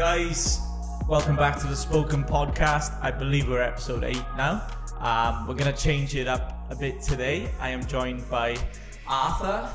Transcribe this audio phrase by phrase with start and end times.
[0.00, 0.62] guys?
[1.08, 2.98] Welcome back to the Spoken Podcast.
[3.02, 4.66] I believe we're episode eight now.
[4.98, 7.50] Um, we're gonna change it up a bit today.
[7.60, 8.56] I am joined by
[9.06, 9.70] Arthur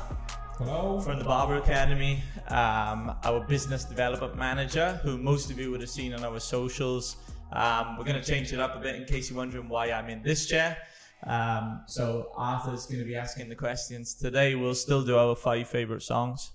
[0.58, 0.98] Hello.
[0.98, 5.90] from the Barber Academy, um, our business development manager, who most of you would have
[5.90, 7.18] seen on our socials.
[7.52, 10.08] Um, we're going to change it up a bit in case you're wondering why I'm
[10.08, 10.76] in this chair.
[11.24, 14.56] Um, so Arthur's going to be asking the questions today.
[14.56, 16.50] We'll still do our five favorite songs,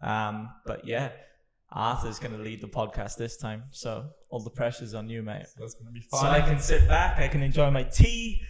[0.00, 1.10] um, but yeah,
[1.74, 3.64] Arthur's going to lead the podcast this time.
[3.70, 5.46] So all the pressure's on you, mate.
[5.58, 6.18] That's gonna be So.
[6.18, 8.42] I can sit back, I can enjoy my tea,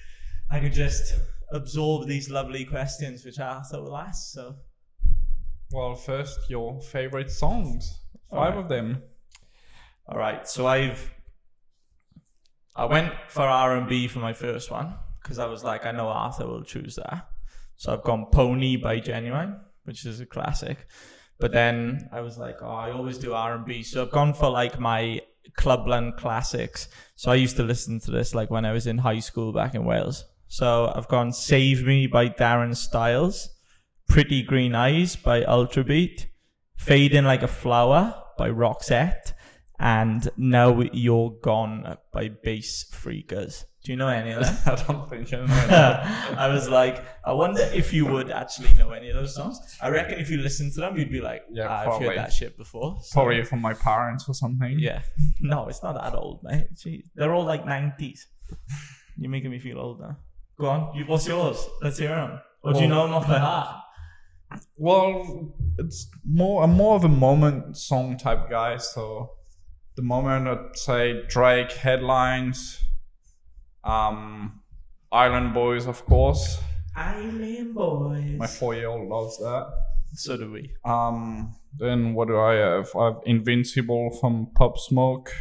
[0.50, 1.14] I can just
[1.52, 4.32] absorb these lovely questions which Arthur will ask.
[4.32, 4.56] So
[5.72, 8.00] well, first your favorite songs.
[8.30, 8.58] Five Alright.
[8.58, 9.02] of them.
[10.06, 11.10] All right, so I've
[12.74, 15.92] I went for R and B for my first one because I was like, I
[15.92, 17.28] know Arthur will choose that.
[17.76, 20.86] So I've gone Pony by Ginuwine, which is a classic.
[21.42, 24.32] But then I was like, oh, I always do R and B, so I've gone
[24.32, 25.20] for like my
[25.58, 26.86] Clubland classics.
[27.16, 29.74] So I used to listen to this like when I was in high school back
[29.74, 30.24] in Wales.
[30.46, 33.48] So I've gone Save Me by Darren Styles,
[34.08, 36.26] Pretty Green Eyes by Ultrabeat,
[36.76, 39.32] Fading Like a Flower by Roxette,
[39.82, 43.64] and Now You're Gone by Bass Freakers.
[43.84, 44.56] Do you know any of them?
[44.66, 46.36] I don't think I know.
[46.38, 49.58] I was like, I wonder if you would actually know any of those songs.
[49.82, 52.08] I reckon if you listen to them, you'd be like, Yeah, "Ah, I've probably.
[52.08, 52.96] heard that shit before.
[53.02, 54.78] So, Probably from my parents or something.
[54.78, 55.02] Yeah.
[55.40, 56.68] No, it's not that old, mate.
[56.80, 58.20] Gee, they're all like 90s.
[59.18, 60.16] You're making me feel old now.
[60.60, 60.94] Go on.
[60.94, 61.66] You, what's yours?
[61.82, 62.40] Let's hear them.
[62.62, 63.82] Or do you know them off by heart?
[64.78, 66.62] Well, it's more.
[66.62, 68.76] I'm more of a moment song type guy.
[68.76, 69.30] So,
[69.96, 72.80] the moment I'd say Drake headlines,
[73.84, 74.60] um,
[75.10, 76.58] Island Boys, of course.
[76.96, 78.38] Island Boys.
[78.38, 79.70] My four-year-old loves that.
[80.14, 80.70] so do we.
[80.84, 82.90] Um, then what do I have?
[82.96, 85.32] I have Invincible from Pop Smoke,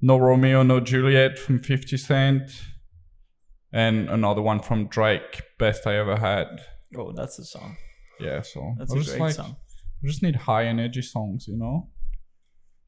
[0.00, 2.50] No Romeo, No Juliet from 50 Cent,
[3.72, 6.48] and another one from Drake, Best I Ever Had.
[6.96, 7.76] Oh, that's a song.
[8.18, 9.56] Yeah, so That's I a just great like, song.
[10.02, 11.88] I just need high energy songs, you know?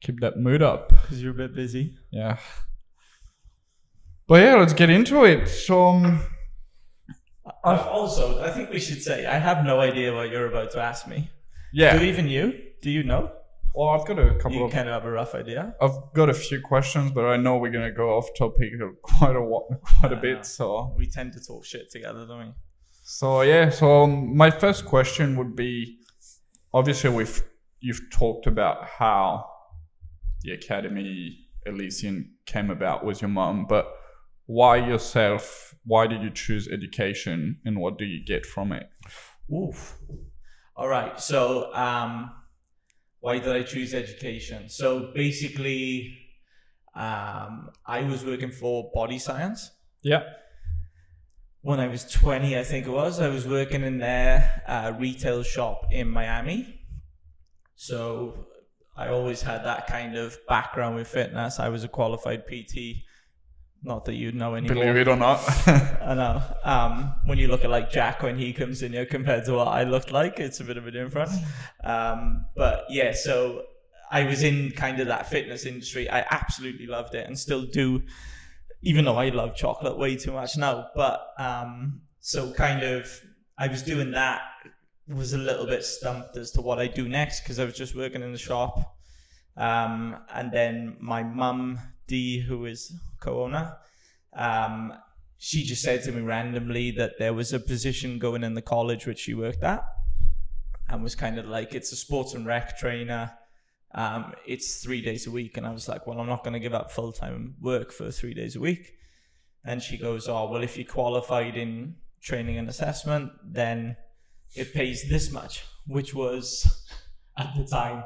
[0.01, 0.89] Keep that mood up.
[0.89, 1.97] Because you're a bit busy.
[2.11, 2.37] Yeah.
[4.27, 5.47] But yeah, let's get into it.
[5.47, 6.21] So, um,
[7.63, 10.81] I also, I think we should say, I have no idea what you're about to
[10.81, 11.29] ask me.
[11.73, 11.97] yeah.
[11.97, 12.53] Do even you?
[12.81, 13.31] Do you know?
[13.75, 15.75] Well, I've got a couple You of kind of have a rough idea.
[15.81, 18.71] I've got a few questions, but I know we're gonna go off topic
[19.01, 19.41] quite a
[19.99, 20.21] quite a Yeah.
[20.21, 20.45] bit.
[20.45, 22.53] So, We tend to talk shit together, don't we?
[23.03, 23.69] so yeah.
[23.69, 25.97] So um, my first question would be,
[26.73, 27.41] obviously we've
[27.79, 29.49] you've talked about how
[30.43, 33.93] the Academy Elysian came about with your mom, but
[34.45, 35.75] why yourself?
[35.85, 38.89] Why did you choose education, and what do you get from it?
[39.53, 39.97] Oof.
[40.75, 41.19] All right.
[41.19, 42.31] So, um,
[43.19, 44.69] why did I choose education?
[44.69, 46.17] So basically,
[46.95, 49.71] um, I was working for Body Science
[50.03, 50.23] Yeah.
[51.61, 53.19] when I was 20, I think it was.
[53.19, 56.79] I was working in their uh, retail shop in Miami.
[57.75, 58.47] So
[58.99, 61.57] I always had that kind of background with fitness.
[61.57, 62.97] I was a qualified PT.
[63.81, 64.75] Not that you'd know anymore.
[64.75, 65.39] Believe it or not.
[65.67, 66.43] I know.
[66.65, 69.69] Um, when you look at like Jack when he comes in here compared to what
[69.69, 71.33] I looked like, it's a bit of a difference.
[71.81, 73.63] Um, but yeah, so
[74.11, 76.09] I was in kind of that fitness industry.
[76.09, 78.03] I absolutely loved it and still do,
[78.81, 80.89] even though I love chocolate way too much now.
[80.93, 83.09] But um, so kind of,
[83.57, 84.41] I was doing that.
[85.09, 87.95] Was a little bit stumped as to what I do next because I was just
[87.95, 88.95] working in the shop.
[89.57, 93.75] Um, and then my mum, Dee, who is co-owner,
[94.33, 94.93] um,
[95.39, 99.07] she just said to me randomly that there was a position going in the college
[99.07, 99.83] which she worked at,
[100.87, 103.31] and was kind of like, it's a sports and rec trainer.
[103.95, 106.59] Um, it's three days a week, and I was like, well, I'm not going to
[106.59, 108.93] give up full time work for three days a week.
[109.65, 113.97] And she goes, oh, well, if you qualified in training and assessment, then
[114.55, 116.87] it pays this much, which was
[117.37, 118.03] at the time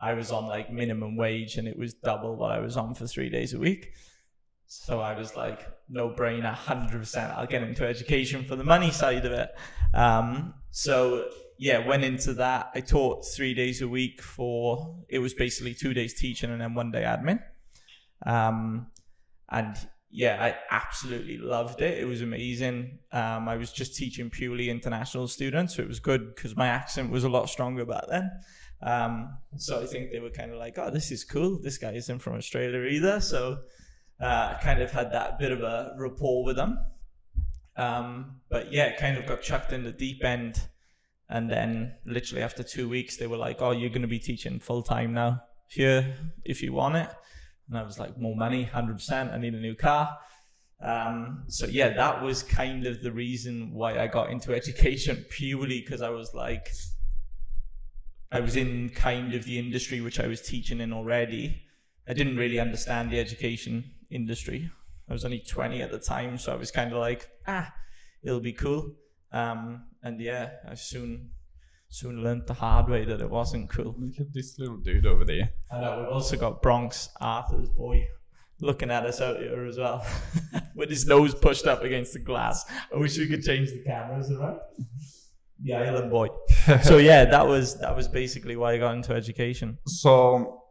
[0.00, 3.06] I was on like minimum wage and it was double what I was on for
[3.06, 3.92] three days a week.
[4.66, 7.36] So I was like, no brainer, 100%.
[7.36, 9.50] I'll get into education for the money side of it.
[9.92, 11.28] Um, so
[11.58, 12.70] yeah, went into that.
[12.74, 16.74] I taught three days a week for, it was basically two days teaching and then
[16.74, 17.40] one day admin.
[18.24, 18.86] Um,
[19.50, 19.76] and
[20.10, 21.98] yeah, I absolutely loved it.
[21.98, 22.98] It was amazing.
[23.12, 27.10] Um, I was just teaching purely international students, so it was good because my accent
[27.10, 28.30] was a lot stronger back then.
[28.82, 31.60] Um, so I think they were kind of like, "Oh, this is cool.
[31.60, 33.58] This guy isn't from Australia either." So
[34.20, 36.78] uh, I kind of had that bit of a rapport with them.
[37.76, 40.68] Um, but yeah, kind of got chucked in the deep end,
[41.28, 44.58] and then literally after two weeks, they were like, "Oh, you're going to be teaching
[44.58, 47.08] full time now." here if you want it.
[47.70, 49.32] And I was like, more money, 100%.
[49.32, 50.18] I need a new car.
[50.82, 55.80] Um, so yeah, that was kind of the reason why I got into education purely
[55.80, 56.68] because I was like,
[58.32, 61.62] I was in kind of the industry which I was teaching in already.
[62.08, 64.70] I didn't really understand the education industry.
[65.08, 67.72] I was only 20 at the time, so I was kind of like, ah,
[68.22, 68.94] it'll be cool.
[69.32, 71.30] Um, and yeah, I soon
[71.90, 73.94] soon learned the hard way that it wasn't cool.
[73.98, 75.50] Look at this little dude over there.
[75.70, 78.06] I know uh, we've also got Bronx, Arthur's boy,
[78.60, 80.06] looking at us out here as well,
[80.74, 82.64] with his nose pushed up against the glass.
[82.94, 84.60] I wish we could change the cameras around.
[85.62, 86.28] The island boy.
[86.82, 89.76] so yeah, that was that was basically why I got into education.
[89.86, 90.62] So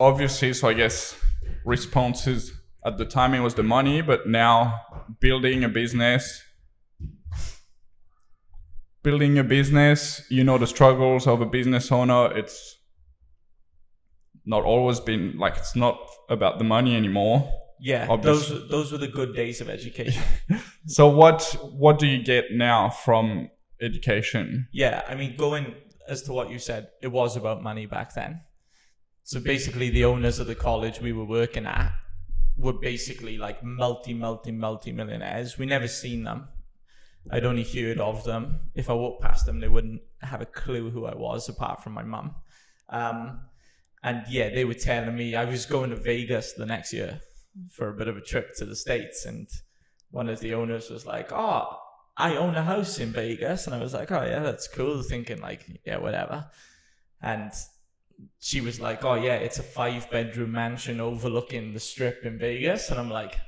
[0.00, 1.16] obviously, so I guess
[1.64, 2.52] responses
[2.84, 4.80] at the time it was the money, but now
[5.20, 6.42] building a business,
[9.04, 12.36] building a business, you know the struggles of a business owner.
[12.36, 12.76] It's
[14.44, 15.96] not always been like it's not
[16.28, 17.48] about the money anymore.
[17.80, 20.22] Yeah, Obvious- those those were the good days of education.
[20.86, 23.48] So what what do you get now from
[23.80, 24.68] education?
[24.70, 25.74] Yeah, I mean, going
[26.06, 28.42] as to what you said, it was about money back then.
[29.22, 31.90] So basically, the owners of the college we were working at
[32.58, 35.56] were basically like multi, multi, multi millionaires.
[35.58, 36.48] We never seen them.
[37.30, 38.60] I'd only heard of them.
[38.74, 41.94] If I walked past them, they wouldn't have a clue who I was, apart from
[41.94, 42.34] my mum.
[42.90, 43.40] Um,
[44.02, 47.20] and yeah, they were telling me I was going to Vegas the next year
[47.70, 49.48] for a bit of a trip to the states, and
[50.10, 51.78] one of the owners was like, "Oh,
[52.16, 55.40] I own a house in Vegas," and I was like, "Oh yeah, that's cool." Thinking
[55.40, 56.50] like, yeah, whatever.
[57.22, 57.50] And
[58.38, 63.00] she was like, "Oh yeah, it's a five-bedroom mansion overlooking the Strip in Vegas," and
[63.00, 63.38] I'm like,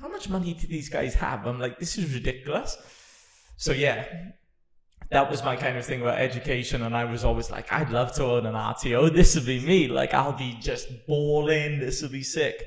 [0.00, 2.76] "How much money do these guys have?" I'm like, "This is ridiculous."
[3.56, 4.04] So yeah,
[5.10, 8.12] that was my kind of thing about education, and I was always like, "I'd love
[8.14, 9.12] to own an RTO.
[9.12, 9.88] This would be me.
[9.88, 11.80] Like, I'll be just balling.
[11.80, 12.64] This would be sick."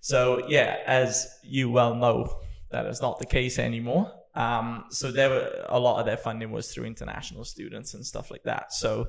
[0.00, 2.40] So yeah, as you well know,
[2.70, 4.12] that is not the case anymore.
[4.34, 8.30] Um, so there were a lot of their funding was through international students and stuff
[8.30, 8.72] like that.
[8.72, 9.08] So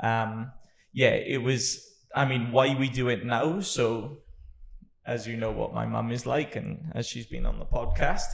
[0.00, 0.50] um,
[0.92, 1.88] yeah, it was.
[2.14, 3.60] I mean, why we do it now?
[3.60, 4.18] So
[5.06, 8.26] as you know, what my mum is like, and as she's been on the podcast,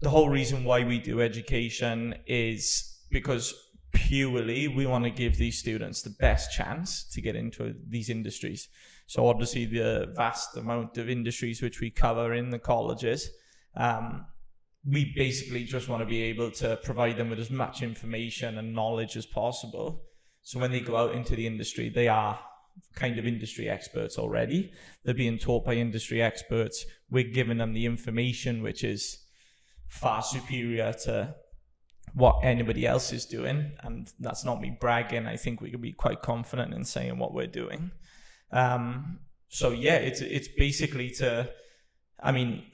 [0.00, 3.54] the whole reason why we do education is because
[3.92, 8.68] purely we want to give these students the best chance to get into these industries.
[9.06, 13.30] So obviously the vast amount of industries which we cover in the colleges,
[13.74, 14.26] um,
[14.86, 18.74] we basically just want to be able to provide them with as much information and
[18.74, 20.04] knowledge as possible.
[20.42, 22.38] So when they go out into the industry, they are
[22.94, 24.72] kind of industry experts already.
[25.04, 26.84] They're being taught by industry experts.
[27.10, 29.24] We're giving them the information which is
[29.86, 31.34] far superior to
[32.14, 33.72] what anybody else is doing.
[33.82, 35.26] And that's not me bragging.
[35.26, 37.90] I think we can be quite confident in saying what we're doing.
[38.50, 41.50] Um, so yeah, it's it's basically to,
[42.20, 42.64] I mean,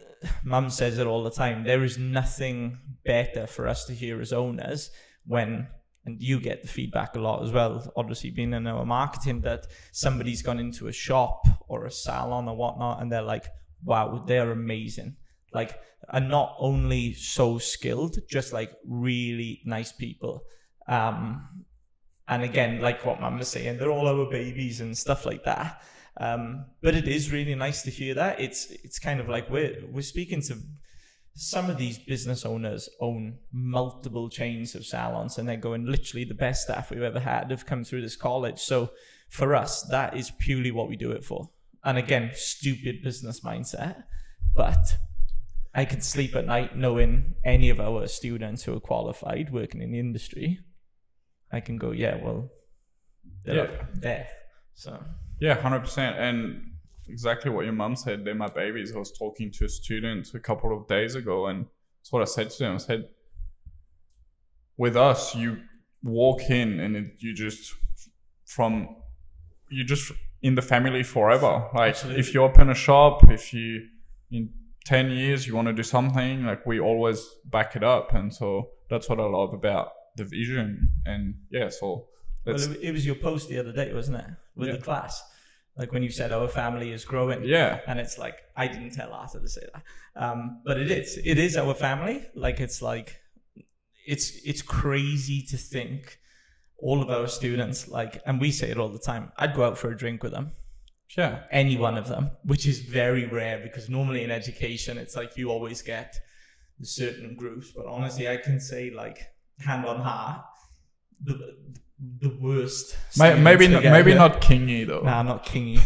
[0.45, 1.65] Mum says it all the time.
[1.65, 4.91] There is nothing better for us to hear as owners
[5.27, 5.69] when,
[6.07, 7.91] and you get the feedback a lot as well.
[7.97, 12.57] Obviously, being in our marketing, that somebody's gone into a shop or a salon or
[12.57, 13.47] whatnot, and they're like,
[13.85, 15.17] "Wow, they're amazing!"
[15.53, 15.79] Like,
[16.09, 20.43] are not only so skilled, just like really nice people.
[20.89, 21.65] Um,
[22.29, 25.83] and again, like what Mum was saying, they're all our babies and stuff like that.
[26.17, 28.41] Um, but it is really nice to hear that.
[28.41, 30.59] It's it's kind of like we're we're speaking to
[31.37, 36.35] some of these business owners own multiple chains of salons and they're going literally the
[36.35, 38.61] best staff we've ever had have come through this college.
[38.61, 38.91] So
[39.31, 41.51] for us, that is purely what we do it for.
[41.85, 44.05] And again, stupid business mindset,
[44.55, 44.97] but
[45.75, 49.91] I can sleep at night knowing any of our students who are qualified working in
[49.91, 50.61] the industry.
[51.51, 52.49] I can go, yeah, well,
[53.45, 53.87] they're Yeah.
[53.95, 54.29] there.
[54.75, 55.03] So
[55.41, 56.17] Yeah, hundred percent.
[56.17, 56.74] And
[57.09, 58.25] exactly what your mum said.
[58.25, 58.95] They're my babies.
[58.95, 61.67] I was talking to a student a couple of days ago, and
[62.01, 62.75] that's what I said to them.
[62.75, 63.09] I said,
[64.77, 65.59] "With us, you
[66.03, 67.75] walk in, and it, you just
[68.47, 68.97] from
[69.71, 71.69] you just in the family forever.
[71.75, 72.21] Like Absolutely.
[72.21, 73.87] if you open a shop, if you
[74.31, 74.51] in
[74.85, 78.71] ten years you want to do something, like we always back it up, and so
[78.91, 80.91] that's what I love about the vision.
[81.07, 82.09] And yeah, so
[82.45, 84.77] well, it, was your post the other day, wasn't it, with Yeah.
[84.77, 85.23] the class?
[85.77, 87.43] Like when you said our family is growing.
[87.45, 89.83] yeah, and it's like I didn't tell Arthur to say that,
[90.23, 91.19] um, but it is.
[91.25, 92.27] It is our family.
[92.35, 93.21] Like it's like
[94.07, 96.19] it's it's crazy to think
[96.79, 99.33] all of our students like, and we say it all the time.
[99.37, 100.53] I'd go out for a drink with them,
[101.09, 105.37] sure any one of them, which is very rare because normally in education it's like
[105.37, 106.15] you always get
[106.83, 107.73] certain groups.
[107.75, 109.19] But honestly, I can say like
[109.59, 110.45] hand on heart,
[111.23, 111.57] the
[111.99, 112.97] the worst.
[113.17, 115.01] May- maybe not, maybe not Kingy though.
[115.01, 115.81] Nah, not Kingy.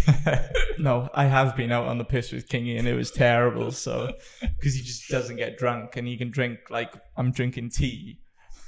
[0.79, 3.71] no, I have been out on the piss with Kingy and it was terrible.
[3.71, 8.21] So, because he just doesn't get drunk and he can drink like I'm drinking tea,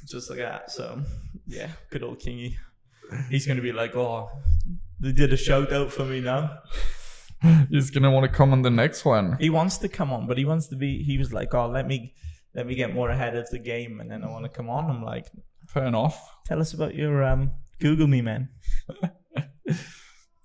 [0.07, 0.71] just like that.
[0.71, 1.01] So,
[1.47, 2.57] yeah, good old Kingy.
[3.29, 4.31] He's gonna be like, oh,
[5.01, 6.59] they did a shout out for me now.
[7.71, 9.37] He's gonna want to come on the next one.
[9.41, 11.03] He wants to come on, but he wants to be.
[11.03, 12.15] He was like, oh, let me,
[12.55, 14.91] let me get more ahead of the game, and then I want to come on.
[14.91, 15.27] I'm like,
[15.73, 16.19] Fair enough.
[16.47, 18.49] tell us about your um, Google me, man.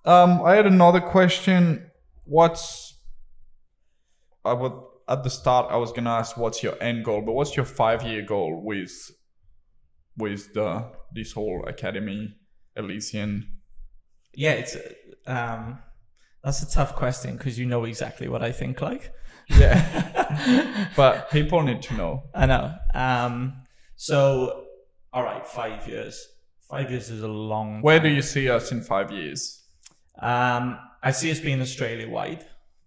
[0.05, 1.89] Um, I had another question.
[2.25, 2.99] What's
[4.43, 4.73] I would
[5.09, 8.03] at the start I was gonna ask what's your end goal, but what's your five
[8.03, 8.91] year goal with
[10.15, 12.35] with the this whole academy
[12.75, 13.49] Elysian?
[14.35, 14.77] Yeah, it's
[15.25, 15.79] um,
[16.43, 19.11] that's a tough question because you know exactly what I think like.
[19.49, 20.89] Yeah.
[20.95, 22.23] but people need to know.
[22.33, 22.75] I know.
[22.93, 23.65] Um,
[23.95, 24.64] so,
[25.15, 26.27] all right, five years.
[26.69, 27.81] Five years is a long.
[27.81, 29.63] Where do you see us in five years?
[30.19, 32.45] Um, I see us being Australia wide,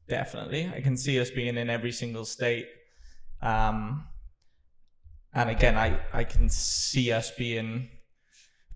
[0.09, 0.71] definitely.
[0.75, 2.67] I can see us being in every single state.
[3.41, 4.07] Um,
[5.33, 7.89] and again, I, I can see us being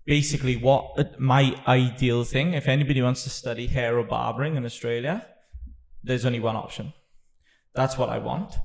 [0.05, 2.53] basically what my ideal thing.
[2.53, 5.27] If anybody wants to study hair or barbering in Australia,
[6.03, 6.91] there's only one option.
[7.75, 8.55] That's what I want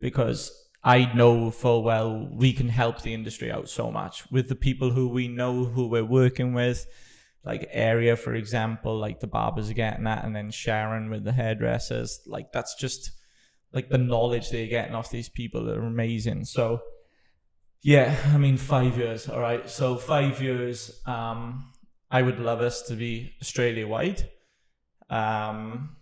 [0.00, 4.54] because I know full well we can help the industry out so much with the
[4.54, 6.86] people who we know who we're working with
[7.44, 11.32] like area for example like the barbers are getting that and then sharon with the
[11.32, 12.22] hairdressers.
[12.26, 13.10] Like that's just
[13.70, 16.46] like the knowledge they're getting off these people are amazing.
[16.46, 16.80] So
[17.82, 19.68] yeah i mean five years all right?
[19.68, 21.70] So five years um
[22.10, 24.26] i would love us to be australia wide
[25.10, 25.96] um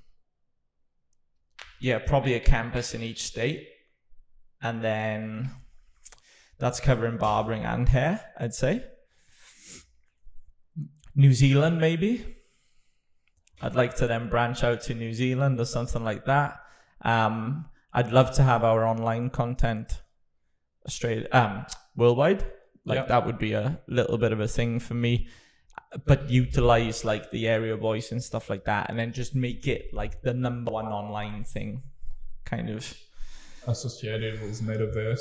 [1.80, 3.66] yeah probably a campus in each state
[4.62, 5.50] and then
[6.58, 8.84] that's covering barbering and hair i'd say
[11.18, 12.36] New Zealand, maybe.
[13.62, 16.60] I'd like to then branch out to New Zealand or something like that.
[17.00, 20.02] Um, I'd love to have our online content
[20.86, 21.64] Australia, um,
[21.96, 22.44] worldwide.
[22.84, 23.06] Like Yeah.
[23.06, 25.28] that would be a little bit of a thing for me,
[26.04, 29.94] but utilize like the area voice and stuff like that, and then just make it
[29.94, 31.82] like the number one online thing,
[32.44, 32.94] kind of.
[33.66, 35.20] Associated with metaverse.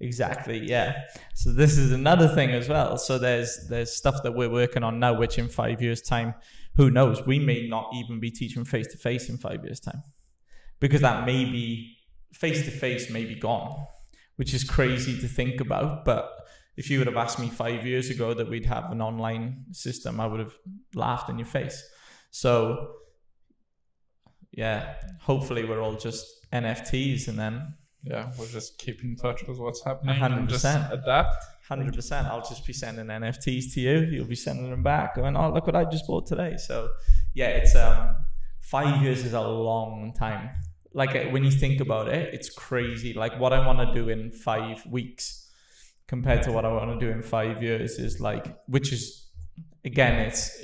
[0.00, 1.02] Exactly, yeah.
[1.34, 2.98] So this is another thing as well.
[2.98, 6.34] So there's there's stuff that we're working on now, which in five years' time,
[6.76, 7.24] who knows?
[7.26, 10.02] We may not even be teaching face to face in five years' time,
[10.80, 11.96] because that may be
[12.32, 13.86] face to face may be gone,
[14.36, 16.04] which is crazy to think about.
[16.04, 16.28] But
[16.76, 20.20] if you would have asked me five years ago that we'd have an online system,
[20.20, 20.54] I would have
[20.94, 21.82] laughed in your face.
[22.30, 22.96] So
[24.50, 27.74] yeah, hopefully we're all just NFTs and then
[28.04, 30.92] Yeah, we'll just keep in touch with what's happening and just 100%.
[30.92, 31.44] adapt.
[31.68, 32.26] Hundred percent.
[32.26, 34.00] I'll just be sending NFTs to you.
[34.00, 35.16] You'll be sending them back.
[35.16, 36.56] Going, oh, look what I just bought today.
[36.58, 36.90] So,
[37.32, 38.14] yeah, it's um,
[38.60, 40.50] five years is a long time.
[40.92, 43.14] Like uh, when you think about it, it's crazy.
[43.14, 45.50] Like what I want to do in five weeks
[46.06, 49.30] compared to what I want to do in five years is like, which is
[49.84, 50.56] again, it's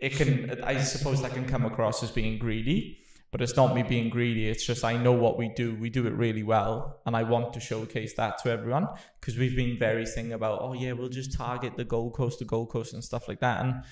[0.00, 0.62] it can.
[0.64, 2.98] I suppose that can come across as being greedy,
[3.32, 4.48] but it's not me being greedy.
[4.48, 5.74] It's just I know what we do.
[5.76, 8.88] We do it really well, and I want to showcase that to everyone
[9.20, 12.44] because we've been very thing about oh yeah, we'll just target the Gold Coast, the
[12.44, 13.64] Gold Coast, and stuff like that.
[13.64, 13.84] And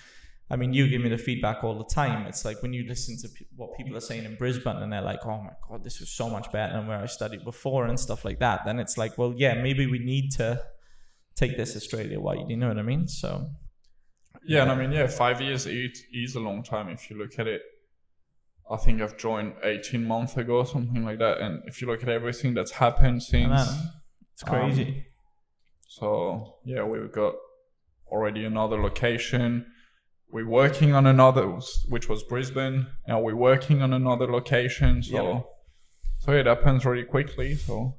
[0.51, 2.27] I mean, you give me the feedback all the time.
[2.27, 5.25] It's like when you listen to what people are saying in Brisbane, and they're like,
[5.25, 8.25] "Oh my god, this was so much better than where I studied before," and stuff
[8.25, 8.65] like that.
[8.65, 10.61] Then it's like, well, yeah, maybe we need to
[11.37, 12.49] take this Australia wide.
[12.49, 13.07] You know what I mean?
[13.07, 13.51] So
[14.45, 17.47] Yeah, and I mean, yeah, five years is a long time if you look at
[17.47, 17.63] it.
[18.71, 21.39] I think I've joined 18 months ago or something like that.
[21.41, 23.61] And if you look at everything that's happened since,
[24.35, 25.07] it's Um, crazy.
[25.87, 27.35] so yeah, we've got
[28.09, 29.67] already another location.
[30.31, 31.47] We're working on another,
[31.89, 32.87] which was Brisbane.
[33.07, 35.03] Now we're working on another location.
[35.03, 35.41] So, Yeah.
[36.19, 37.55] so it happens really quickly.
[37.55, 37.97] So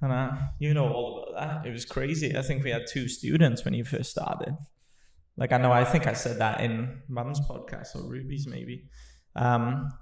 [0.00, 1.66] And uh, you know all about that.
[1.68, 2.36] It was crazy.
[2.36, 4.54] I think we had two students when you first started.
[5.36, 8.84] Like I know, I think I said that in Mum's podcast or Ruby's maybe.
[9.38, 9.92] Um,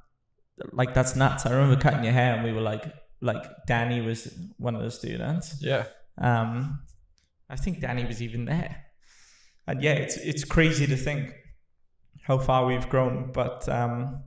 [0.73, 1.45] like that's nuts.
[1.47, 2.85] I remember cutting your hair and we were like,
[3.21, 5.57] like Danny was one of the students.
[5.61, 5.85] yeah,
[6.19, 6.81] Um,
[7.49, 8.85] I think Danny was even there.
[9.67, 11.33] And yeah, it's it's crazy to think
[12.23, 13.33] how far we've grown.
[13.33, 14.23] But um,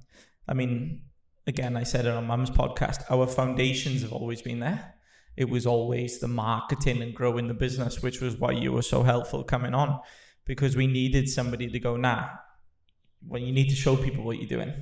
[0.47, 1.03] I mean,
[1.47, 3.03] again, I said it on Mum's podcast.
[3.09, 4.95] Our foundations have always been there.
[5.37, 9.03] It was always the marketing and growing the business, which was why you were so
[9.03, 9.99] helpful coming on,
[10.45, 12.27] because we needed somebody to go, nah.
[13.27, 14.73] Well, you need to show people what you're doing,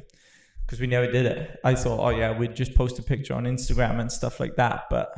[0.65, 1.59] because we never did it.
[1.63, 4.85] I thought, oh yeah, we'd just post a picture on Instagram and stuff like that,
[4.89, 5.11] but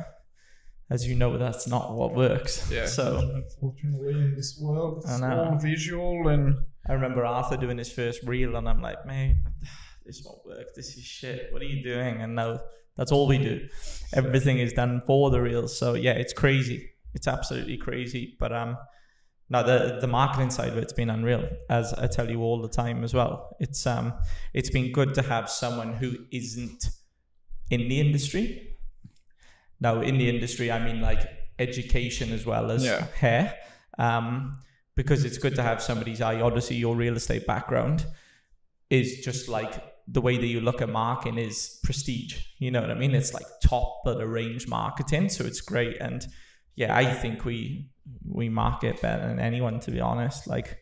[0.90, 2.68] as you know, that's not what works.
[2.70, 2.86] Yeah.
[2.86, 5.50] So unfortunately, in this world, it's know.
[5.50, 6.56] all visual and
[6.88, 9.36] I remember Arthur doing his first reel, and I'm like, mate,
[10.04, 10.74] this won't work.
[10.74, 11.52] This is shit.
[11.52, 12.20] What are you doing?
[12.20, 12.60] And now
[12.96, 13.68] that's all we do.
[14.12, 15.78] Everything is done for the reels.
[15.78, 16.90] So yeah, it's crazy.
[17.14, 18.36] It's absolutely crazy.
[18.38, 18.76] But um,
[19.50, 22.68] no, the the marketing side of it's been unreal, as I tell you all the
[22.68, 23.56] time as well.
[23.60, 24.14] It's um,
[24.54, 26.88] it's been good to have someone who isn't
[27.70, 28.76] in the industry.
[29.80, 31.28] Now, in the industry, I mean like
[31.58, 33.06] education as well as Yeah.
[33.16, 33.56] hair.
[33.98, 34.58] Um,
[34.96, 36.40] because it's good to have somebody's eye.
[36.40, 38.06] Odyssey your real estate background
[38.90, 42.38] is just like the way that you look at marketing is prestige.
[42.58, 43.14] You know what I mean?
[43.14, 45.96] It's like top of the range marketing, so it's great.
[46.00, 46.26] And
[46.76, 47.88] yeah, I think we
[48.28, 50.46] we market better than anyone to be honest.
[50.46, 50.78] Like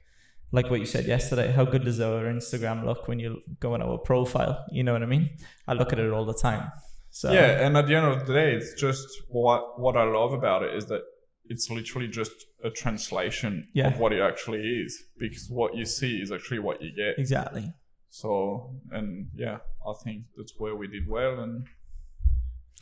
[0.53, 3.83] like what you said yesterday, how good does our Instagram look when you go on
[3.83, 4.65] our profile?
[4.73, 5.31] You know what I mean?
[5.67, 6.71] I look at it all the time.
[7.11, 7.67] So yeah.
[7.67, 10.75] And at the end of the day, it's just what what I love about it
[10.75, 11.03] is that
[11.51, 13.89] it's literally just a translation Yeah.
[13.89, 17.19] of what it actually is because what you see is actually what you get.
[17.19, 17.73] exactly.
[18.11, 21.67] So and yeah, I think that's where we did well and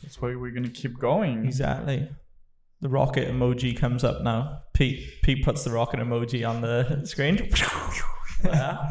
[0.01, 1.45] that's where we're gonna keep going.
[1.45, 2.09] Exactly.
[2.81, 4.59] The rocket emoji comes up now.
[4.73, 7.37] Pete Pete puts the rocket emoji on the screen.
[8.45, 8.89] yeah.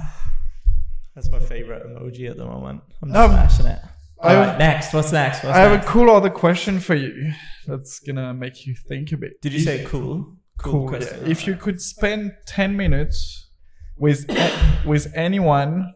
[1.14, 2.82] That's my favorite emoji at the moment.
[3.02, 3.80] I'm Um, smashing it.
[4.18, 4.92] All I right, next.
[4.92, 5.44] What's next?
[5.44, 7.32] What's I have a cool other question for you
[7.66, 9.40] that's gonna make you think a bit.
[9.40, 10.36] Did you say cool?
[10.58, 10.88] cool?
[10.88, 11.20] question.
[11.22, 11.30] yeah.
[11.30, 13.50] If you could spend ten minutes
[13.98, 15.92] with a- with anyone,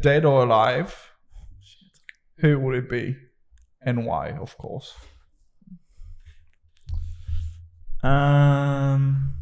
[0.00, 0.94] dead or alive,
[2.38, 3.16] who would it be,
[3.82, 4.30] and why?
[4.32, 4.94] Of course.
[8.04, 9.32] Um.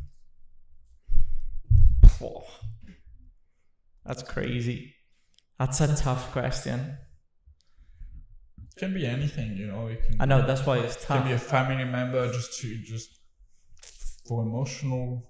[2.17, 2.43] phew.
[4.07, 4.95] That's crazy.
[5.59, 6.97] That's a tough question.
[8.59, 9.89] It Can be anything, you know.
[9.89, 11.17] It can I know that's why it's tough.
[11.17, 13.11] It can be a family member just to just
[14.29, 15.29] for emotional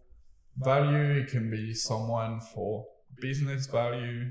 [0.59, 1.23] value.
[1.23, 2.85] It can be someone for
[3.19, 4.31] business value.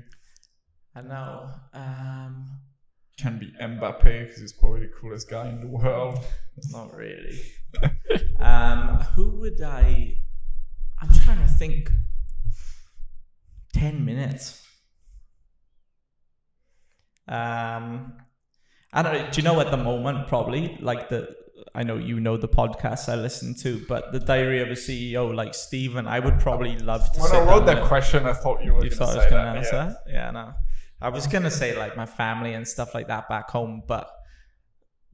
[0.94, 1.50] I know.
[1.74, 2.60] Um.
[3.18, 6.20] Can be Mbappe because he's probably the coolest guy in the world.
[6.70, 7.40] Not really.
[8.42, 10.18] um, who would I?
[11.00, 11.90] I'm trying to think.
[13.72, 14.64] Ten minutes.
[17.28, 18.12] Um,
[18.92, 19.12] I don't.
[19.14, 19.30] know.
[19.30, 21.34] Do you know at the moment probably like the?
[21.74, 25.34] I know you know the podcasts I listen to, but the Diary of a CEO,
[25.34, 27.20] like Steven, I would probably love to.
[27.20, 29.26] When I wrote that with- question, I thought you were you going thought I was
[29.26, 29.84] gonna answer Yeah.
[29.86, 29.96] that?
[30.08, 30.54] Yeah, no.
[31.00, 34.10] I was gonna say like my family and stuff like that back home, but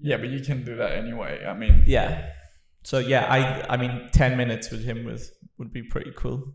[0.00, 1.44] yeah, but you can do that anyway.
[1.46, 2.32] I mean, yeah.
[2.88, 6.54] So yeah, I I mean, ten minutes with him was would be pretty cool.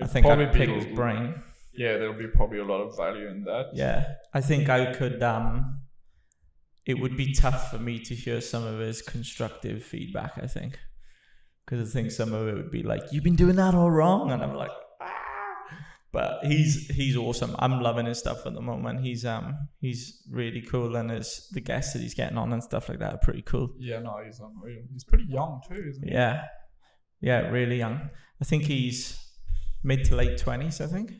[0.00, 1.34] I it'd think probably I'd pick his brain.
[1.74, 3.66] Yeah, there'll be probably a lot of value in that.
[3.74, 5.22] Yeah, I think I could.
[5.22, 5.80] Um,
[6.86, 10.38] it would be tough for me to hear some of his constructive feedback.
[10.42, 10.78] I think
[11.66, 14.32] because I think some of it would be like, "You've been doing that all wrong,"
[14.32, 14.70] and I'm like.
[16.10, 17.54] But he's he's awesome.
[17.58, 19.00] I'm loving his stuff at the moment.
[19.00, 22.88] He's um he's really cool, and his the guests that he's getting on and stuff
[22.88, 23.74] like that are pretty cool.
[23.78, 24.82] Yeah, no, he's unreal.
[24.90, 26.14] He's pretty young too, isn't he?
[26.14, 26.44] Yeah,
[27.20, 28.08] yeah, really young.
[28.40, 29.18] I think he's
[29.84, 30.80] mid to late twenties.
[30.80, 31.12] I think.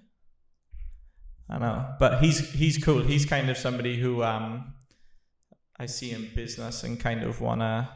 [1.51, 3.03] I know, but he's he's cool.
[3.03, 4.73] He's kind of somebody who um,
[5.79, 7.91] I see in business and kind of wanna.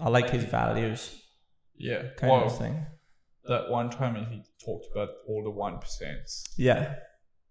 [0.00, 1.14] I like his values,
[1.76, 2.08] Yeah.
[2.16, 2.86] kind of thing.
[3.46, 6.44] That one time he talked about all the one percents.
[6.44, 6.48] percent.
[6.56, 6.94] Yeah,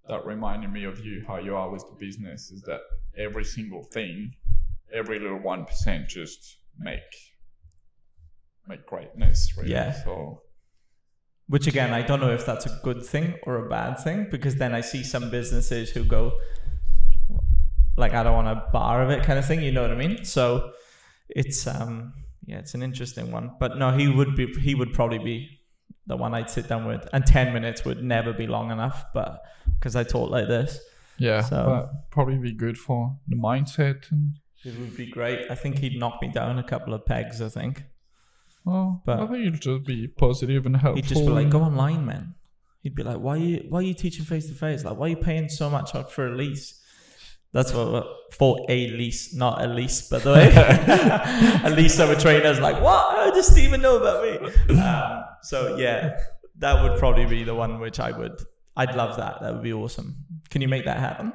[0.08, 2.52] That reminded me of you, how you are with the business.
[2.52, 2.82] Is that
[3.18, 4.34] every single thing,
[4.94, 7.02] every little one percent, just make
[8.68, 9.54] make greatness.
[9.58, 9.72] Really.
[9.72, 9.92] Yeah.
[10.04, 10.42] So
[11.48, 14.56] which again, I don't know if that's a good thing or a bad thing because
[14.56, 16.32] then I see some businesses who go,
[17.98, 19.62] like, I don't want a bar of it, kind of thing.
[19.62, 20.24] You know what I mean?
[20.24, 20.72] So
[21.30, 22.14] it's um
[22.46, 23.52] yeah, it's an interesting one.
[23.60, 25.60] But no, he would be he would probably be
[26.12, 28.98] the one I'd sit down with, and ten minutes would never be long enough.
[29.14, 29.42] But
[29.78, 30.72] because I talk like this,
[31.18, 33.00] yeah, So- but probably be good for
[33.32, 34.24] the mindset and.
[34.70, 35.40] it would be great.
[35.50, 37.42] I think he'd knock me down a couple of pegs.
[37.42, 37.76] I think
[38.64, 40.98] Well, But- I think you'll just be positive and helpful.
[41.02, 42.36] he'd just be like, "Go online, man."
[42.84, 44.84] He'd be like, "Why are you why are you teaching face to face?
[44.86, 46.68] Like, why are you paying so much for a lease?"
[47.54, 50.52] That's what, for a lease, not a lease, by the way.
[51.66, 53.16] a lease of a trainer's like, what?
[53.18, 54.78] How does Steven know about me?
[54.80, 56.18] Um, so yeah,
[56.60, 58.40] that would probably be the one which I would.
[58.78, 59.42] I'd love that.
[59.42, 60.16] That would be awesome.
[60.50, 61.34] Can you make that happen?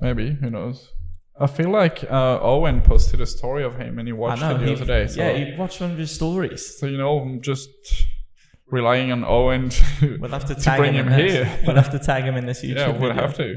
[0.00, 0.92] Maybe who knows?
[1.40, 4.66] I feel like uh, Owen posted a story of him and he watched it the
[4.66, 5.06] he- other day.
[5.08, 6.78] So, yeah, he watched one of his stories.
[6.78, 7.68] so you know, I'm just
[8.68, 11.60] relying on Owen to, We'll have to to bring him, him here.
[11.66, 12.76] We'll have to tag him in this YouTube.
[12.76, 13.22] yeah, we'll video.
[13.22, 13.56] have to.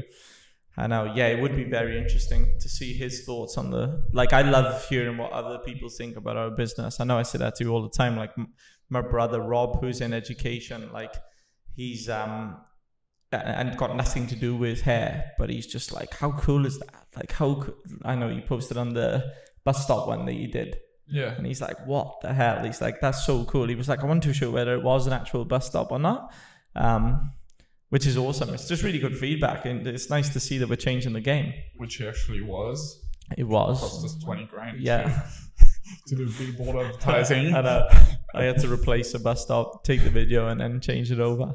[0.78, 1.12] I know.
[1.14, 3.84] Yeah, it would be very interesting to see his thoughts on the.
[4.12, 7.00] Like, I love hearing what other people think about our business.
[7.00, 8.16] I know I say that to you all the time.
[8.16, 8.52] Like, m-
[8.88, 11.14] my brother Rob, who's in education, like,
[11.74, 12.58] he's um,
[13.32, 17.06] and got nothing to do with hair, but he's just like, how cool is that?
[17.16, 17.66] Like, how?
[18.04, 19.24] I know you posted on the
[19.64, 20.76] bus stop one that you did,
[21.08, 21.34] Yeah.
[21.36, 22.64] and he's like, what the hell?
[22.64, 23.66] He's like, that's so cool.
[23.68, 25.98] He was like, I wasn't too sure whether it was an actual bus stop or
[25.98, 26.32] not.
[26.76, 27.32] Um,
[27.90, 28.52] which is awesome.
[28.54, 31.54] It's just really good feedback, and it's nice to see that we're changing the game.
[31.76, 33.02] Which actually was.
[33.36, 33.78] It was.
[33.78, 34.80] It cost us 20 grand.
[34.80, 35.26] Yeah.
[36.08, 37.46] To do billboard advertising.
[37.54, 37.88] and uh,
[38.34, 41.54] I had to replace a bus stop, take the video, and then change it over.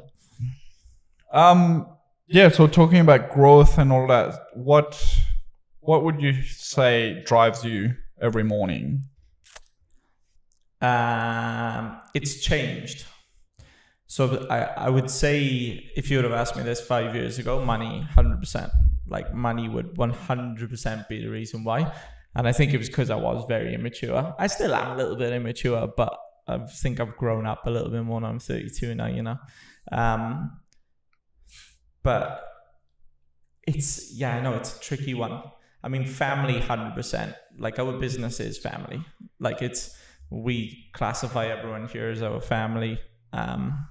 [1.32, 1.86] Um,
[2.26, 2.48] yeah.
[2.48, 5.00] So talking about growth and all that, what
[5.80, 9.04] what would you say drives you every morning?
[10.80, 13.06] Um, it's changed.
[14.06, 17.64] So I, I would say if you would have asked me this five years ago,
[17.64, 18.70] money, 100%.
[19.06, 21.92] Like money would 100% be the reason why.
[22.34, 24.34] And I think it was because I was very immature.
[24.38, 27.90] I still am a little bit immature, but I think I've grown up a little
[27.90, 28.28] bit more now.
[28.28, 29.36] I'm 32 now, you know.
[29.92, 30.58] Um,
[32.02, 32.44] but
[33.66, 35.42] it's, yeah, I know it's a tricky one.
[35.82, 37.34] I mean, family, 100%.
[37.58, 39.02] Like our business is family.
[39.38, 39.96] Like it's,
[40.30, 42.98] we classify everyone here as our family.
[43.32, 43.86] Um,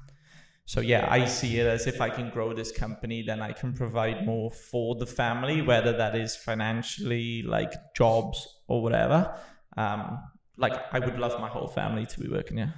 [0.66, 3.74] so yeah, I see it as if I can grow this company, then I can
[3.74, 9.38] provide more for the family, whether that is financially, like jobs or whatever.
[9.76, 10.20] Um,
[10.58, 12.74] like I would love my whole family to be working here.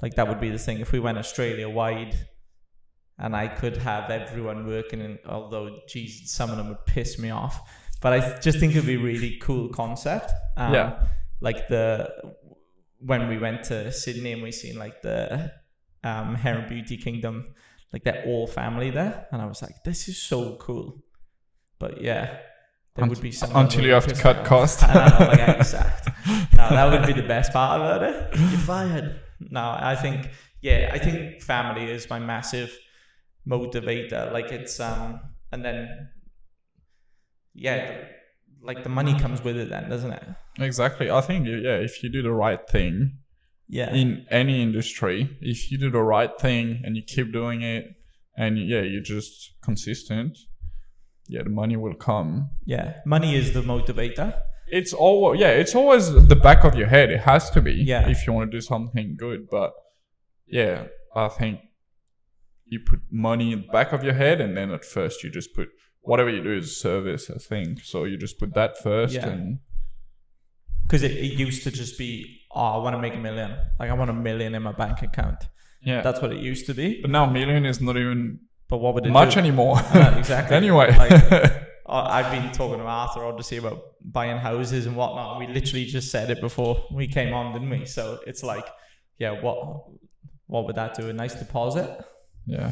[0.00, 0.80] Like that would be the thing.
[0.80, 2.16] If we went Australia wide,
[3.18, 7.28] and I could have everyone working, and although geez, some of them would piss me
[7.28, 7.60] off,
[8.00, 10.30] but I just think it'd be a really cool concept.
[10.56, 11.06] Um, Yeah.
[11.42, 12.10] Like the
[12.98, 15.52] when we went to Sydney and we seen like the
[16.04, 17.54] um, Hair and Beauty Kingdom,
[17.92, 21.02] like they're all family there, and I was like, this is so cool.
[21.78, 22.38] But yeah,
[22.94, 24.82] there would be some Until you have to cut costs.
[24.86, 26.08] I know, like, exact.
[26.56, 28.38] No, that would be the best part about it.
[28.38, 29.20] You're fired.
[29.40, 30.28] No, I think
[30.60, 32.76] yeah, I think family is my massive
[33.48, 34.32] motivator.
[34.32, 35.20] Like it's um,
[35.52, 36.10] and then
[37.54, 38.04] yeah,
[38.62, 40.24] like the money comes with it then, doesn't it?
[40.58, 41.10] Exactly.
[41.10, 43.18] I think yeah, if you do the right thing
[43.78, 43.94] Yeah.
[43.94, 47.84] in any industry, if you do the right thing and you keep doing it,
[48.36, 50.36] and yeah, you're just consistent,
[51.28, 52.50] yeah, the money will come.
[52.64, 52.86] yeah.
[53.06, 54.28] Money is the motivator.
[54.78, 57.10] It's all yeah, it's always the back of your head.
[57.10, 58.08] It has to be Yeah.
[58.08, 59.40] if you want to do something good.
[59.50, 59.72] But
[60.46, 61.60] yeah, I think
[62.66, 65.54] you put money in the back of your head, and then at first you just
[65.54, 65.68] put
[66.02, 67.30] whatever you do is service.
[67.30, 68.04] I think so.
[68.04, 69.28] You just put that first, Yeah.
[69.28, 69.58] and
[70.84, 73.56] Because it, it used to just be, oh, I want to make a million.
[73.78, 75.46] Like I want a million in my bank account.
[75.82, 76.00] yeah.
[76.02, 77.00] That's what it used to be.
[77.00, 79.40] but now million is not even But what would it much do?
[79.40, 79.76] anymore.
[79.94, 80.56] Know, exactly.
[80.56, 81.12] anyway, Like,
[81.88, 85.38] I've been talking to Arthur obviously about buying houses and whatnot.
[85.40, 87.84] We literally just said it before we came on, didn't we?
[87.84, 88.66] So it's like,
[89.18, 89.58] yeah, what
[90.46, 91.08] what would that do?
[91.08, 91.88] A nice deposit?
[92.46, 92.70] yeah,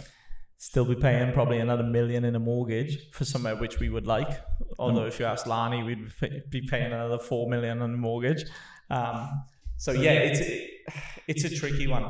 [0.56, 4.30] Still be paying probably another million in a mortgage for somewhere which we would like.
[4.78, 6.08] Although if you ask Lani, we'd
[6.50, 8.44] be paying another four million on the mortgage.
[8.90, 9.44] Um,
[9.78, 10.40] so yeah, it's
[11.26, 12.04] it's a tricky one.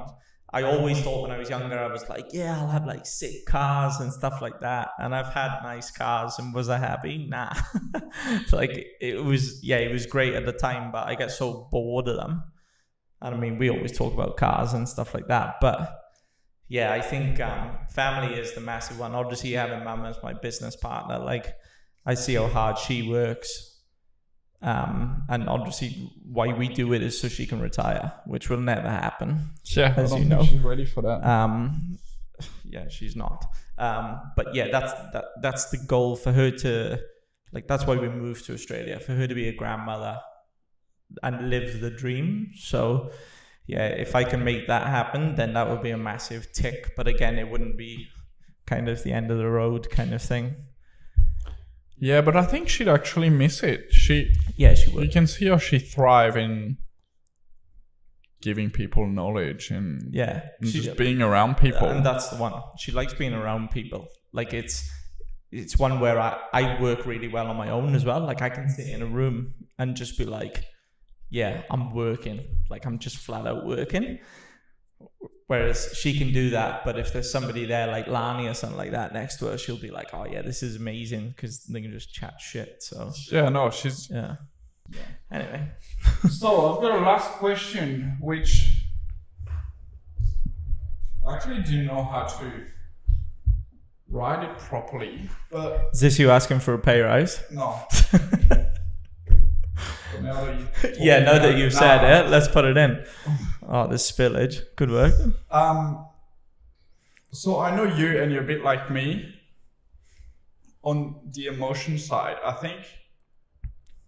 [0.50, 3.44] I always thought when I was younger, I was like, yeah, I'll have like sick
[3.44, 4.88] cars and stuff like that.
[4.98, 7.26] And I've had nice cars, and was I happy?
[7.28, 7.52] Nah.
[8.52, 12.08] like it was, yeah, it was great at the time, but I get so bored
[12.08, 12.42] of them.
[13.20, 15.98] And I mean, we always talk about cars and stuff like that, but
[16.68, 19.14] yeah, I think um, family is the massive one.
[19.14, 21.54] Obviously, having mum as my business partner, like
[22.06, 23.67] I see how hard she works.
[24.60, 28.88] Um, and obviously, why we do it is so she can retire, which will never
[28.88, 29.50] happen.
[29.64, 29.94] yeah.
[29.96, 30.44] I As don't you think know.
[30.46, 31.24] she's ready for that.
[31.24, 31.98] Um,
[32.64, 33.44] yeah, she's not.
[33.78, 37.00] Um, but yeah, that's that, that's the goal for her to
[37.52, 37.68] like.
[37.68, 40.18] That's why we moved to Australia for her to be a grandmother
[41.22, 42.50] and live the dream.
[42.56, 43.12] So
[43.68, 46.94] yeah, if I can make that happen, then that would be a massive tick.
[46.96, 48.08] But again, it wouldn't be
[48.66, 50.56] kind of the end of the road kind of thing.
[51.98, 53.92] yeah, but I think she'd actually miss it.
[53.92, 55.04] She Yeah, she would.
[55.04, 56.76] you can see how she thrive in
[58.40, 61.88] giving people knowledge and, Yeah, and just being around people.
[61.88, 62.52] and that's the one.
[62.78, 64.08] She likes being around people.
[64.32, 64.88] Like it's
[65.50, 68.20] it's one where I, I work really well on my own as well.
[68.20, 70.64] Like I can sit in a room and just be like,
[71.30, 72.40] yeah, I'm working.
[72.68, 74.18] Like I'm just flat out working.
[75.46, 78.90] Whereas she can do that, but if there's somebody there like Lani or something like
[78.90, 81.90] that next to her, she'll be like, "Oh yeah, this is amazing," because they can
[81.90, 82.82] just chat shit.
[82.82, 84.36] So yeah, no, she's yeah.
[85.32, 85.68] Anyway,
[86.30, 88.68] So I've got a last question, which
[91.26, 92.52] I actually didn't know how to
[94.10, 95.30] write it properly.
[95.50, 97.42] But Is this you asking for a pay rise?
[97.50, 97.80] no.
[98.00, 98.68] But now that
[99.30, 99.97] you-
[100.98, 103.04] yeah, now that you've said it, let's put it in.
[103.68, 104.62] Oh, this spillage.
[104.76, 105.14] Good work.
[105.50, 106.06] Um,
[107.32, 109.34] so I know you, and you're a bit like me.
[110.82, 112.80] On the emotion side, I think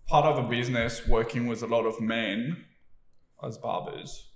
[0.06, 2.64] part of a business working with a lot of men
[3.44, 4.26] as barbers.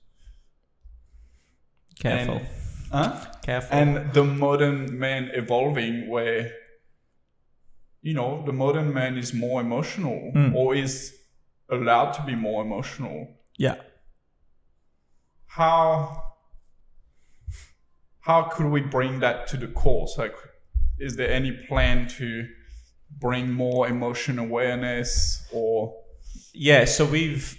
[1.99, 2.37] Careful.
[2.37, 2.47] And,
[2.93, 3.25] huh?
[3.43, 3.77] Careful.
[3.79, 6.51] and the modern man evolving where
[8.03, 10.55] you know the modern man is more emotional Mm.
[10.55, 11.17] or is
[11.71, 13.77] allowed to be more emotional yeah.
[15.47, 16.23] how
[18.21, 20.35] how could we bring that to the course like
[20.99, 22.47] is there any plan to
[23.19, 25.95] bring more emotion awareness or
[26.53, 27.59] Yeah, so we've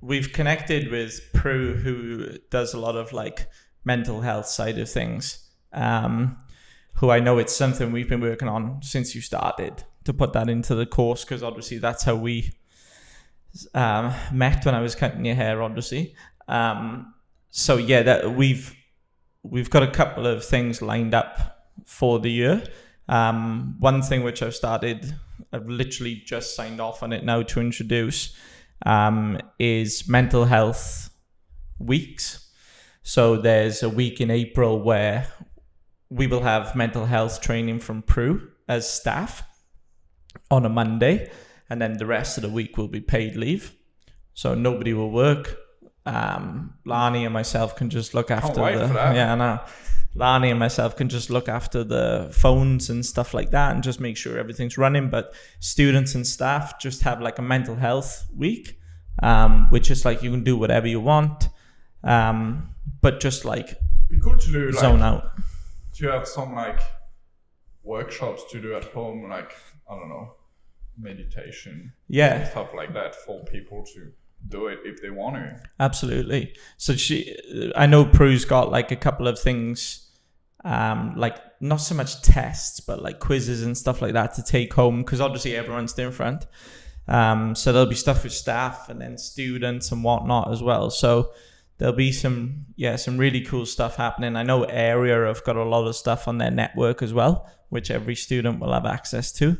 [0.00, 3.48] we've connected with Prue, who does a lot of like
[3.84, 5.50] mental health side of things.
[5.72, 6.38] Um,
[6.94, 10.48] who I know it's something we've been working on since you started to put that
[10.48, 12.55] into the course because obviously that's how we
[13.74, 15.62] um, met when I was cutting your hair.
[15.62, 16.14] Obviously,
[16.48, 17.14] um,
[17.50, 18.74] so yeah, that we've
[19.42, 22.62] we've got a couple of things lined up for the year.
[23.08, 25.14] Um, one thing which I've started,
[25.52, 28.36] I've literally just signed off on it now to introduce,
[28.84, 31.10] um, is mental health
[31.78, 32.50] weeks.
[33.02, 35.28] So there's a week in April where
[36.10, 39.42] we will have mental health training from Prue as staff
[40.50, 41.30] on a Monday,
[41.70, 43.74] and then the rest of the week will be paid leave.
[44.34, 45.56] So nobody will work.
[46.04, 49.60] Um, Lani and myself can just look after the yeah, I know.
[50.14, 54.00] Lani and myself can just look after the phones and stuff like that and just
[54.00, 55.10] make sure everything's running.
[55.10, 58.78] But students and staff just have like a mental health week,
[59.22, 61.48] um, which is like you can do whatever you want,
[62.04, 63.76] um, but just like
[64.08, 65.32] be good to do like zone out.
[65.94, 66.80] to have some like
[67.82, 69.52] workshops to do at home like
[69.90, 70.34] i don't know
[70.98, 74.12] meditation Yeah, stuff like that for people to
[74.48, 76.54] do it if they want to absolutely.
[76.76, 77.36] So she,
[77.74, 80.10] I know Prue's got like a couple of things,
[80.64, 84.72] um, like not so much tests, but like quizzes and stuff like that to take
[84.74, 86.46] home because obviously everyone's different.
[87.08, 90.90] Um, so there'll be stuff with staff and then students and whatnot as well.
[90.90, 91.32] So
[91.78, 94.36] there'll be some, yeah, some really cool stuff happening.
[94.36, 97.90] I know Area have got a lot of stuff on their network as well, which
[97.90, 99.56] every student will have access to.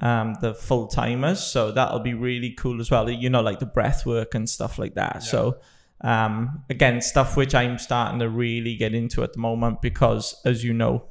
[0.00, 3.08] Um, the full timers, so that'll be really cool as well.
[3.08, 5.22] You know, like the breath work and stuff like that.
[5.22, 5.58] So,
[6.00, 10.64] um, again, stuff which I'm starting to really get into at the moment because, as
[10.64, 11.04] you know,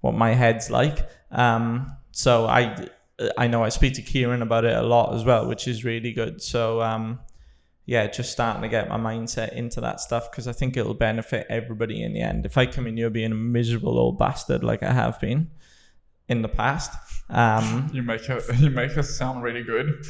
[0.00, 1.08] what my head's like.
[1.32, 2.88] Um, so I
[3.36, 6.12] I know I speak to Kieran about it a lot as well, which is really
[6.12, 6.42] good.
[6.42, 7.20] So um,
[7.86, 11.46] yeah, just starting to get my mindset into that stuff because I think it'll benefit
[11.50, 12.46] everybody in the end.
[12.46, 15.50] If I come in here being a miserable old bastard like I have been
[16.30, 16.92] in the past,
[17.28, 20.02] um, you make it you make us sound really good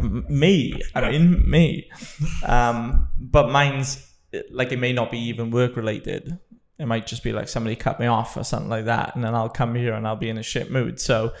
[0.30, 1.90] me, I mean me,
[2.44, 4.02] um, but mine's
[4.50, 6.38] like it may not be even work related.
[6.78, 9.34] It might just be like somebody cut me off or something like that, and then
[9.34, 11.00] I'll come here and I'll be in a shit mood.
[11.00, 11.32] So,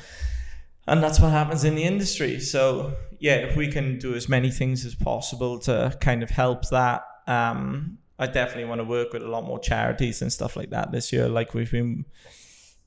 [0.86, 2.40] and that's what happens in the industry.
[2.40, 6.68] So, yeah, if we can do as many things as possible to kind of help
[6.70, 10.70] that, um, I definitely want to work with a lot more charities and stuff like
[10.70, 12.06] that this year, like we've been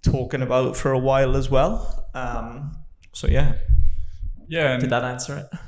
[0.04, 2.10] talking about for a while as well.
[2.14, 2.72] Um,
[3.12, 3.56] so yeah,
[4.48, 5.60] yeah did that answer it?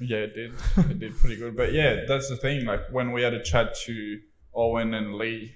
[0.00, 0.52] Yeah, it did.
[0.90, 1.56] It did pretty good.
[1.56, 2.64] But yeah, that's the thing.
[2.64, 4.18] Like when we had a chat to
[4.54, 5.54] Owen and Lee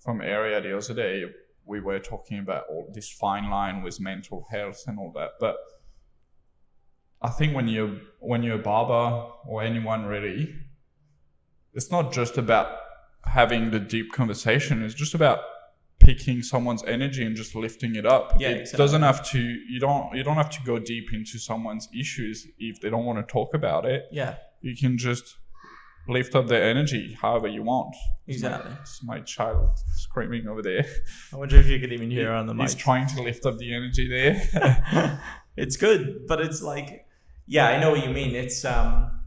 [0.00, 1.24] from Area the other day,
[1.64, 5.32] we were talking about all this fine line with mental health and all that.
[5.38, 5.56] But
[7.20, 10.54] I think when you when you're a barber or anyone really,
[11.74, 12.78] it's not just about
[13.24, 14.82] having the deep conversation.
[14.82, 15.40] It's just about
[16.02, 18.34] picking someone's energy and just lifting it up.
[18.38, 18.78] Yeah, it exactly.
[18.78, 19.38] doesn't have to.
[19.40, 20.14] You don't.
[20.14, 23.54] You don't have to go deep into someone's issues if they don't want to talk
[23.54, 24.06] about it.
[24.10, 25.36] Yeah, You can just
[26.08, 27.94] lift up their energy however you want.
[28.26, 28.72] It's my- Exactly.
[28.80, 30.84] It's my child screaming over there.
[31.32, 32.62] I wonder if you could even hear her on the mic.
[32.68, 35.22] He's trying to lift up the energy there.
[35.56, 37.06] it's good, but it's like,
[37.46, 38.34] yeah, I know what you mean.
[38.34, 39.20] It's um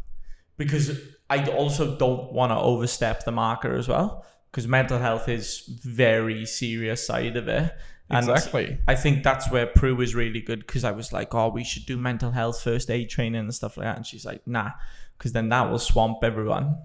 [0.58, 5.64] because I also don't want to overstep the marker as well because mental health is
[5.84, 7.76] very serious side of it.
[8.10, 8.78] And exactly.
[8.88, 11.86] I think that's where Prue was really good because I was like, oh, we should
[11.86, 13.98] do mental health first aid training and stuff like that.
[13.98, 14.70] And she's like, nah,
[15.18, 16.78] because then that will swamp everyone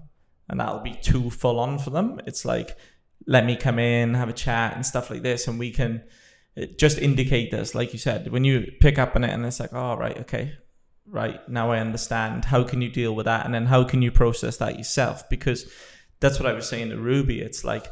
[0.49, 2.19] and that'll be too full on for them.
[2.27, 2.77] It's like,
[3.25, 6.03] let me come in, have a chat and stuff like this, and we can
[6.57, 9.61] uh, just indicate this, like you said, when you pick up on it and it's
[9.61, 10.57] like, oh, right, okay,
[11.05, 12.43] right, now I understand.
[12.43, 13.45] How can you deal with that?
[13.45, 15.29] And then how can you process that yourself?
[15.29, 15.71] Because
[16.21, 17.41] that's what I was saying to Ruby.
[17.41, 17.85] It's like,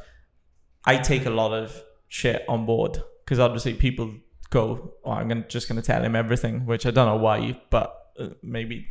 [0.85, 4.13] I take a lot of shit on board because obviously people
[4.49, 7.59] go, "Oh, I'm gonna, just going to tell him everything," which I don't know why,
[7.69, 8.87] but uh, maybe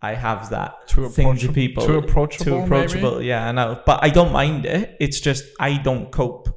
[0.00, 1.86] I have that Too thing to people.
[1.86, 2.64] too approachable, Too maybe?
[2.64, 3.22] approachable.
[3.22, 4.96] Yeah, I know, but I don't mind it.
[4.98, 6.48] It's just I don't cope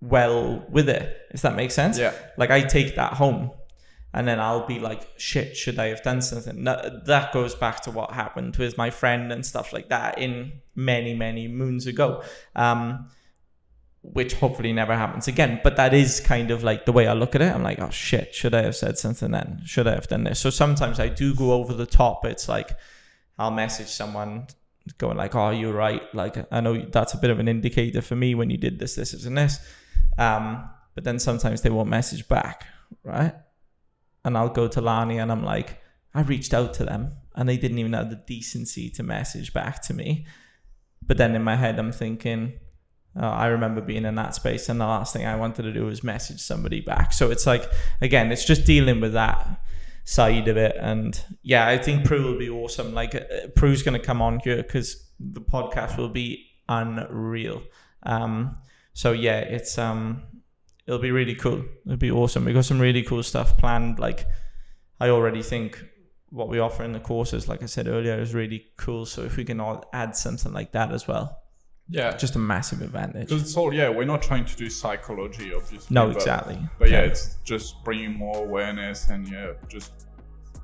[0.00, 1.16] well with it.
[1.30, 1.98] If that makes sense.
[1.98, 2.12] Yeah.
[2.36, 3.50] Like I take that home,
[4.14, 7.90] and then I'll be like, "Shit, should I have done something?" That, goes back to
[7.90, 12.22] what happened with my friend and stuff like that in many, many moons ago.
[12.54, 13.10] Um,
[14.02, 15.60] which hopefully never happens again.
[15.64, 17.50] But that is kind of like the way I look at it.
[17.50, 19.62] I'm like, oh shit, should I have said something then?
[19.64, 20.38] Should I have done this?
[20.38, 22.26] So sometimes I do go over the top.
[22.26, 22.76] It's like
[23.38, 24.46] I'll message someone
[24.98, 26.02] going like, oh, you're right.
[26.14, 28.94] Like I know that's a bit of an indicator for me when you did this,
[28.94, 29.58] this, and this.
[30.18, 32.66] Um, but then sometimes they won't message back,
[33.02, 33.34] right?
[34.24, 35.80] And I'll go to Lani and I'm like,
[36.14, 39.82] I reached out to them and they didn't even have the decency to message back
[39.82, 40.26] to me.
[41.06, 42.54] But then in my head, I'm thinking,
[43.20, 45.84] uh, I remember being in that space, and the last thing I wanted to do
[45.84, 47.12] was message somebody back.
[47.12, 47.64] So it's like,
[48.00, 49.60] again, it's just dealing with that
[50.04, 50.76] side of it.
[50.80, 52.94] And yeah, I think Prue will be awesome.
[52.94, 57.62] Like, uh, Prue's going to come on here because the podcast will be unreal.
[58.04, 58.58] Um,
[58.94, 60.22] so yeah, it's um,
[60.86, 61.64] it'll be really cool.
[61.86, 62.44] It'll be awesome.
[62.44, 63.98] We've got some really cool stuff planned.
[63.98, 64.26] Like,
[65.00, 65.82] I already think
[66.30, 69.06] what we offer in the courses, like I said earlier, is really cool.
[69.06, 71.38] So if we can all add something like that as well,
[71.88, 72.16] Yeah.
[72.16, 73.28] just a massive advantage.
[73.28, 75.94] Because it's all yeah, we're not trying to do psychology, obviously.
[75.94, 76.58] No, but- exactly.
[76.78, 79.92] But yeah, it's just bringing more awareness and yeah, just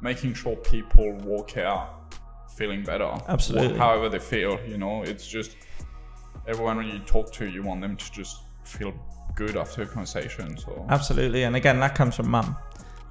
[0.03, 2.15] making sure people walk out
[2.57, 3.11] feeling better.
[3.29, 3.79] Absolutely.
[3.79, 5.57] However they feel, you know, it's just
[6.47, 8.39] everyone you talk to, you want them to just
[8.71, 8.93] feel
[9.35, 10.57] good after a conversation.
[10.57, 11.45] So Absolutely.
[11.45, 12.57] And again, that comes from mum.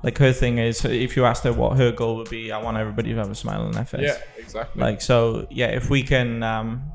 [0.04, 2.78] Like her thing is, if you asked her what her goal would be, I want
[2.78, 4.04] everybody to have a smile on their face.
[4.04, 4.82] yeah, exactly.
[4.82, 5.67] Like so, yeah.
[5.67, 6.89] If we can, um,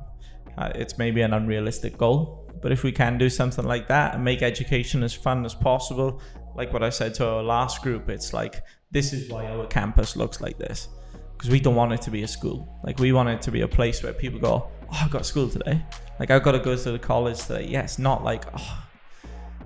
[0.56, 4.24] uh, it's maybe an unrealistic goal, but if we can do something like that and
[4.24, 6.22] make education as fun as possible,
[6.54, 10.16] like what I said to our last group, it's like this is why our campus
[10.16, 10.88] looks like this,
[11.36, 12.80] because we don't want it to be a school.
[12.84, 15.48] Like we want it to be a place where people go, oh, I got school
[15.48, 15.82] today.
[16.20, 17.66] Like I've got to go to the college today.
[17.68, 18.80] Yes, not like oh.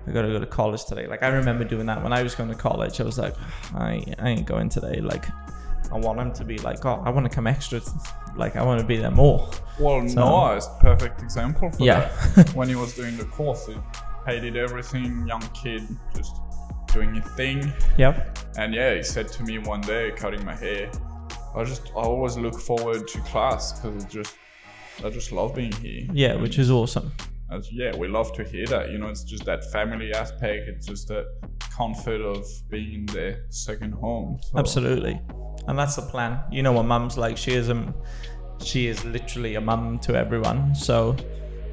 [0.07, 1.05] I gotta go to college today.
[1.07, 2.99] Like I remember doing that when I was going to college.
[2.99, 3.35] I was like,
[3.75, 5.01] oh, I, I ain't going today.
[5.01, 5.25] Like
[5.91, 7.79] I want them to be like, oh, I want to come extra.
[8.35, 9.49] Like I want to be there more.
[9.79, 12.09] well, so- Noah is perfect example for Yeah.
[12.35, 12.49] that.
[12.55, 13.75] when he was doing the course, he
[14.25, 15.83] hated everything, young kid,
[16.15, 16.35] just
[16.91, 17.71] doing his thing.
[17.97, 18.39] Yep.
[18.57, 20.89] And yeah, he said to me one day, cutting my hair,
[21.55, 24.35] I just I always look forward to class because it's just
[25.03, 26.07] I just love being here.
[26.13, 27.11] Yeah, which is awesome.
[27.51, 28.91] As, yeah, we love to hear that.
[28.91, 30.67] You know, it's just that family aspect.
[30.67, 31.25] It's just that
[31.71, 34.39] comfort of being in their second home.
[34.41, 35.19] So, Absolutely.
[35.67, 36.39] And that's the plan.
[36.51, 37.37] You know what mum's like.
[37.37, 37.93] She is a,
[38.63, 40.75] she is literally a mum to everyone.
[40.75, 41.15] So,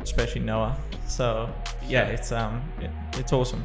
[0.00, 0.76] especially Noah.
[1.06, 1.52] So
[1.88, 3.64] yeah, it's um, it, it's awesome.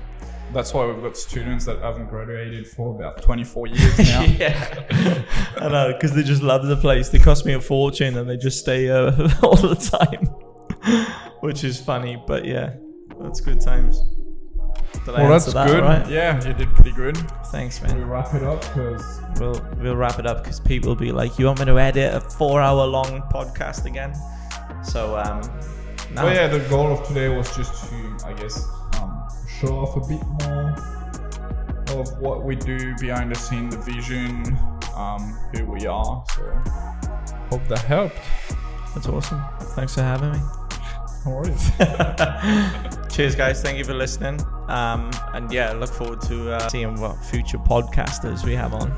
[0.54, 4.22] That's why we've got students that haven't graduated for about 24 years now.
[4.24, 5.24] yeah,
[5.58, 7.10] I know because they just love the place.
[7.10, 9.12] They cost me a fortune and they just stay uh,
[9.44, 10.26] all the time,
[11.40, 12.22] which is funny.
[12.28, 12.76] But yeah,
[13.20, 14.02] that's good times.
[15.06, 15.84] Did Well, answer that's that good.
[15.84, 16.08] right?
[16.10, 17.18] Yeah, you did pretty good.
[17.48, 17.94] Thanks, man.
[17.96, 18.10] We man.
[18.10, 21.46] wrap it up because We'll we'll wrap it up because people will be like, "You
[21.46, 24.14] want me to edit a four-hour-long podcast again?"
[24.84, 25.42] So um,
[26.14, 26.26] no.
[26.26, 28.68] Well, yeah, the goal of today was just to, I guess,
[29.62, 30.76] show off a bit more
[32.00, 34.58] of what we do behind the scene, the vision,
[34.95, 36.24] um, who we are.
[36.36, 36.41] So,
[37.52, 38.15] hope that helped.
[38.95, 39.43] that's awesome.
[39.76, 40.39] Thanks for having me.
[41.26, 41.69] No worries.
[43.15, 43.62] Cheers, guys.
[43.62, 44.41] Thank you for listening.
[44.67, 48.91] Um, and yeah, look forward to uh, seeing what future podcasters we have on.